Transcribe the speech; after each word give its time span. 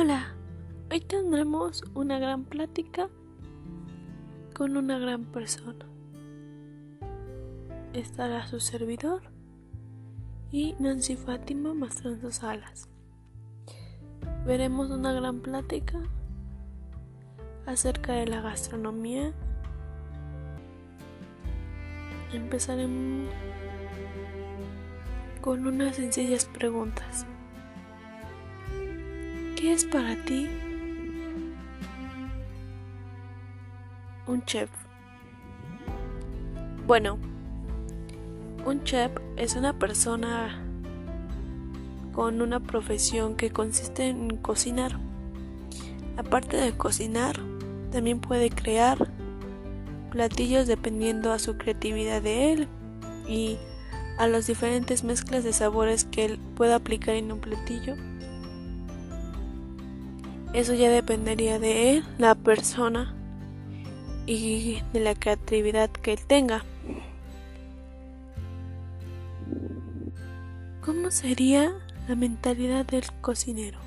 Hola, 0.00 0.28
hoy 0.92 1.00
tendremos 1.00 1.82
una 1.92 2.20
gran 2.20 2.44
plática 2.44 3.08
con 4.54 4.76
una 4.76 4.96
gran 4.96 5.24
persona. 5.24 5.86
Estará 7.94 8.46
su 8.46 8.60
servidor 8.60 9.22
y 10.52 10.76
Nancy 10.78 11.16
Fátima 11.16 11.74
mostrando 11.74 12.30
sus 12.30 12.44
alas. 12.44 12.88
Veremos 14.46 14.88
una 14.92 15.12
gran 15.12 15.40
plática 15.40 15.98
acerca 17.66 18.12
de 18.12 18.28
la 18.28 18.40
gastronomía. 18.40 19.32
Empezaremos 22.32 23.30
con 25.40 25.66
unas 25.66 25.96
sencillas 25.96 26.44
preguntas. 26.44 27.26
¿Qué 29.68 29.74
es 29.74 29.84
para 29.84 30.16
ti 30.24 30.48
un 34.26 34.42
chef? 34.46 34.70
Bueno, 36.86 37.18
un 38.64 38.82
chef 38.84 39.12
es 39.36 39.56
una 39.56 39.78
persona 39.78 40.58
con 42.14 42.40
una 42.40 42.60
profesión 42.60 43.36
que 43.36 43.50
consiste 43.50 44.08
en 44.08 44.38
cocinar. 44.38 44.98
Aparte 46.16 46.56
de 46.56 46.72
cocinar, 46.72 47.38
también 47.92 48.20
puede 48.20 48.48
crear 48.48 49.12
platillos 50.10 50.66
dependiendo 50.66 51.30
a 51.30 51.38
su 51.38 51.58
creatividad 51.58 52.22
de 52.22 52.52
él 52.54 52.68
y 53.28 53.58
a 54.16 54.28
las 54.28 54.46
diferentes 54.46 55.04
mezclas 55.04 55.44
de 55.44 55.52
sabores 55.52 56.06
que 56.06 56.24
él 56.24 56.38
pueda 56.56 56.76
aplicar 56.76 57.16
en 57.16 57.32
un 57.32 57.40
platillo 57.40 57.96
eso 60.52 60.74
ya 60.74 60.90
dependería 60.90 61.58
de 61.58 61.92
él, 61.92 62.04
la 62.18 62.34
persona 62.34 63.14
y 64.26 64.82
de 64.92 65.00
la 65.00 65.14
creatividad 65.14 65.90
que 65.90 66.12
él 66.12 66.20
tenga. 66.26 66.64
¿Cómo 70.84 71.10
sería 71.10 71.72
la 72.08 72.14
mentalidad 72.14 72.86
del 72.86 73.04
cocinero? 73.20 73.78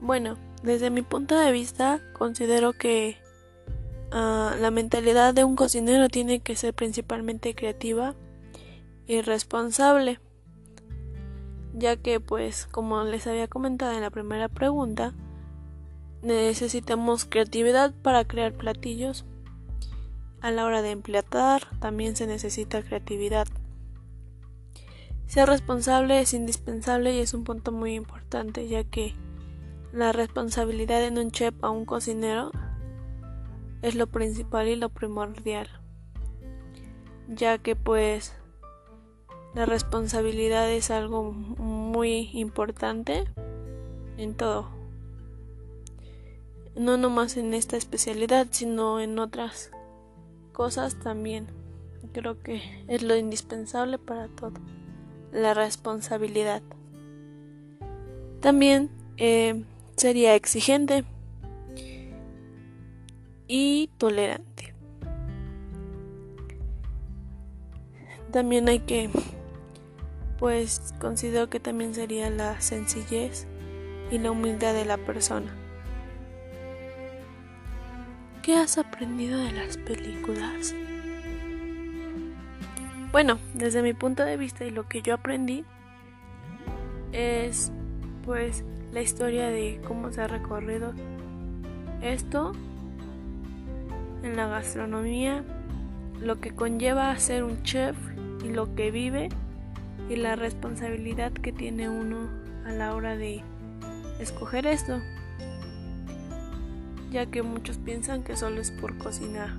Bueno, 0.00 0.36
desde 0.62 0.90
mi 0.90 1.02
punto 1.02 1.38
de 1.38 1.52
vista 1.52 2.00
considero 2.12 2.72
que 2.72 3.16
ah, 4.12 4.54
la 4.60 4.70
mentalidad 4.70 5.34
de 5.34 5.44
un 5.44 5.56
cocinero 5.56 6.08
tiene 6.08 6.40
que 6.40 6.56
ser 6.56 6.74
principalmente 6.74 7.54
creativa 7.54 8.14
y 9.06 9.20
responsable 9.20 10.20
ya 11.76 11.96
que 11.96 12.20
pues 12.20 12.66
como 12.66 13.04
les 13.04 13.26
había 13.26 13.48
comentado 13.48 13.92
en 13.92 14.00
la 14.00 14.10
primera 14.10 14.48
pregunta, 14.48 15.12
necesitamos 16.22 17.26
creatividad 17.26 17.94
para 18.02 18.24
crear 18.24 18.54
platillos. 18.54 19.26
A 20.40 20.50
la 20.50 20.64
hora 20.64 20.82
de 20.82 20.90
emplatar 20.90 21.62
también 21.78 22.16
se 22.16 22.26
necesita 22.26 22.82
creatividad. 22.82 23.46
Ser 25.26 25.48
responsable 25.48 26.20
es 26.20 26.32
indispensable 26.34 27.14
y 27.14 27.18
es 27.18 27.34
un 27.34 27.44
punto 27.44 27.72
muy 27.72 27.94
importante, 27.94 28.68
ya 28.68 28.84
que 28.84 29.14
la 29.92 30.12
responsabilidad 30.12 31.04
en 31.04 31.18
un 31.18 31.30
chef 31.30 31.54
a 31.62 31.70
un 31.70 31.84
cocinero 31.84 32.52
es 33.82 33.94
lo 33.94 34.06
principal 34.06 34.68
y 34.68 34.76
lo 34.76 34.88
primordial, 34.88 35.68
ya 37.28 37.58
que 37.58 37.76
pues 37.76 38.34
la 39.56 39.64
responsabilidad 39.64 40.70
es 40.70 40.90
algo 40.90 41.32
muy 41.32 42.28
importante 42.34 43.24
en 44.18 44.34
todo. 44.34 44.68
No 46.74 46.98
nomás 46.98 47.38
en 47.38 47.54
esta 47.54 47.78
especialidad, 47.78 48.48
sino 48.50 49.00
en 49.00 49.18
otras 49.18 49.70
cosas 50.52 51.00
también. 51.00 51.46
Creo 52.12 52.42
que 52.42 52.84
es 52.86 53.02
lo 53.02 53.16
indispensable 53.16 53.96
para 53.96 54.28
todo. 54.28 54.52
La 55.32 55.54
responsabilidad. 55.54 56.60
También 58.40 58.90
eh, 59.16 59.64
sería 59.96 60.34
exigente 60.34 61.06
y 63.48 63.88
tolerante. 63.96 64.74
También 68.32 68.68
hay 68.68 68.80
que 68.80 69.08
pues 70.38 70.94
considero 71.00 71.48
que 71.48 71.60
también 71.60 71.94
sería 71.94 72.30
la 72.30 72.60
sencillez 72.60 73.46
y 74.10 74.18
la 74.18 74.30
humildad 74.30 74.74
de 74.74 74.84
la 74.84 74.98
persona. 74.98 75.54
¿Qué 78.42 78.54
has 78.54 78.78
aprendido 78.78 79.40
de 79.40 79.52
las 79.52 79.76
películas? 79.76 80.74
Bueno, 83.10 83.38
desde 83.54 83.82
mi 83.82 83.94
punto 83.94 84.24
de 84.24 84.36
vista 84.36 84.64
y 84.64 84.70
lo 84.70 84.88
que 84.88 85.02
yo 85.02 85.14
aprendí 85.14 85.64
es 87.12 87.72
pues 88.24 88.64
la 88.92 89.00
historia 89.00 89.48
de 89.48 89.80
cómo 89.86 90.12
se 90.12 90.20
ha 90.20 90.28
recorrido 90.28 90.92
esto 92.02 92.52
en 94.22 94.36
la 94.36 94.46
gastronomía, 94.48 95.44
lo 96.20 96.40
que 96.40 96.50
conlleva 96.50 97.16
ser 97.18 97.42
un 97.42 97.62
chef 97.62 97.96
y 98.44 98.48
lo 98.50 98.74
que 98.74 98.90
vive 98.90 99.28
y 100.08 100.16
la 100.16 100.36
responsabilidad 100.36 101.32
que 101.32 101.52
tiene 101.52 101.88
uno 101.88 102.28
a 102.64 102.72
la 102.72 102.94
hora 102.94 103.16
de 103.16 103.42
escoger 104.20 104.66
esto, 104.66 105.00
ya 107.10 107.26
que 107.26 107.42
muchos 107.42 107.78
piensan 107.78 108.22
que 108.22 108.36
solo 108.36 108.60
es 108.60 108.70
por 108.70 108.96
cocinar 108.98 109.50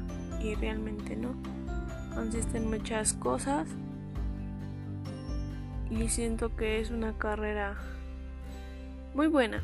y 0.41 0.55
realmente 0.55 1.15
no. 1.15 1.35
Consisten 2.13 2.69
muchas 2.69 3.13
cosas 3.13 3.67
y 5.89 6.09
siento 6.09 6.55
que 6.55 6.79
es 6.79 6.91
una 6.91 7.17
carrera 7.17 7.75
muy 9.13 9.27
buena. 9.27 9.61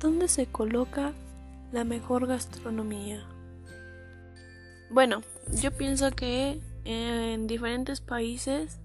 ¿Dónde 0.00 0.28
se 0.28 0.46
coloca 0.46 1.12
la 1.72 1.84
mejor 1.84 2.26
gastronomía? 2.26 3.24
Bueno, 4.90 5.22
yo 5.52 5.70
pienso 5.72 6.10
que 6.10 6.60
en 6.84 7.46
diferentes 7.46 8.00
países, 8.00 8.78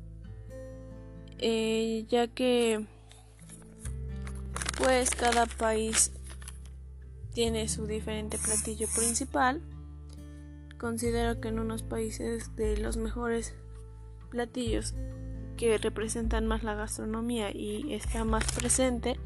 eh, 1.37 2.05
ya 2.09 2.27
que 2.27 2.85
pues 4.77 5.09
cada 5.11 5.45
país 5.45 6.11
tiene 7.33 7.67
su 7.67 7.85
diferente 7.85 8.37
platillo 8.37 8.87
principal, 8.95 9.61
considero 10.77 11.41
que 11.41 11.49
en 11.49 11.59
unos 11.59 11.83
países 11.83 12.55
de 12.55 12.77
los 12.77 12.97
mejores 12.97 13.53
platillos 14.29 14.93
que 15.57 15.77
representan 15.77 16.47
más 16.47 16.63
la 16.63 16.73
gastronomía 16.73 17.51
y 17.51 17.93
está 17.93 18.23
más 18.23 18.49
presente 18.53 19.19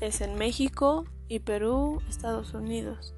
es 0.00 0.20
en 0.20 0.36
México 0.36 1.04
y 1.28 1.40
Perú, 1.40 2.00
Estados 2.08 2.54
Unidos 2.54 3.14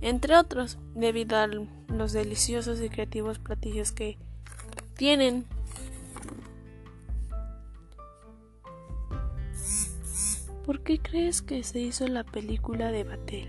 entre 0.00 0.36
otros, 0.36 0.78
debido 0.94 1.36
a 1.36 1.48
los 1.88 2.12
deliciosos 2.12 2.80
y 2.80 2.88
creativos 2.88 3.38
platillos 3.38 3.92
que 3.92 4.18
tienen. 4.96 5.46
¿Por 10.64 10.80
qué 10.82 11.00
crees 11.00 11.42
que 11.42 11.62
se 11.64 11.80
hizo 11.80 12.06
la 12.06 12.24
película 12.24 12.92
de 12.92 13.04
Batel? 13.04 13.48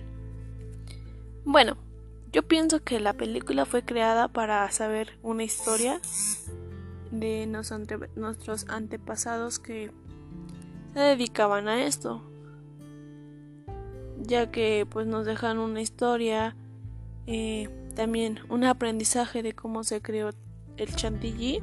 Bueno, 1.45 1.77
yo 2.31 2.43
pienso 2.43 2.81
que 2.83 2.99
la 2.99 3.13
película 3.13 3.65
fue 3.65 3.83
creada 3.83 4.27
para 4.27 4.69
saber 4.71 5.19
una 5.21 5.43
historia 5.43 6.01
de 7.11 7.45
nuestros 8.15 8.67
antepasados 8.69 9.59
que 9.59 9.91
se 10.93 10.99
dedicaban 10.99 11.67
a 11.67 11.83
esto 11.85 12.23
ya 14.23 14.51
que 14.51 14.85
pues 14.89 15.07
nos 15.07 15.25
dejan 15.25 15.59
una 15.59 15.81
historia, 15.81 16.55
eh, 17.27 17.69
también 17.95 18.39
un 18.49 18.63
aprendizaje 18.63 19.43
de 19.43 19.53
cómo 19.53 19.83
se 19.83 20.01
creó 20.01 20.31
el 20.77 20.95
chantilly 20.95 21.61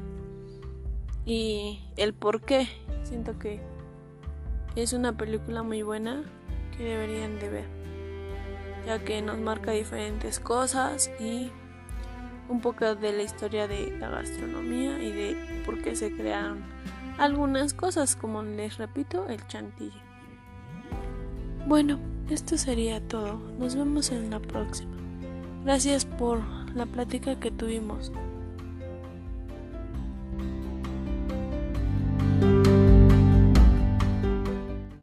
y 1.25 1.81
el 1.97 2.13
por 2.13 2.41
qué. 2.41 2.67
Siento 3.03 3.39
que 3.39 3.59
es 4.75 4.93
una 4.93 5.17
película 5.17 5.63
muy 5.63 5.81
buena 5.81 6.23
que 6.77 6.83
deberían 6.83 7.39
de 7.39 7.49
ver, 7.49 7.65
ya 8.85 9.03
que 9.03 9.21
nos 9.21 9.39
marca 9.39 9.71
diferentes 9.71 10.39
cosas 10.39 11.11
y 11.19 11.51
un 12.49 12.61
poco 12.61 12.95
de 12.95 13.13
la 13.13 13.23
historia 13.23 13.67
de 13.67 13.95
la 13.99 14.09
gastronomía 14.09 15.01
y 15.01 15.11
de 15.11 15.63
por 15.65 15.81
qué 15.81 15.95
se 15.95 16.11
crearon 16.15 16.63
algunas 17.17 17.73
cosas, 17.73 18.15
como 18.15 18.41
les 18.43 18.77
repito, 18.77 19.27
el 19.27 19.45
chantilly. 19.47 20.01
Bueno, 21.67 21.99
esto 22.31 22.57
sería 22.57 22.99
todo. 23.01 23.39
Nos 23.59 23.75
vemos 23.75 24.11
en 24.11 24.29
la 24.29 24.39
próxima. 24.39 24.91
Gracias 25.63 26.05
por 26.05 26.41
la 26.75 26.85
plática 26.85 27.39
que 27.39 27.51
tuvimos. 27.51 28.11